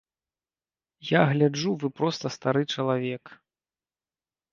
[1.09, 3.23] Я гляджу вы проста стары чалавек.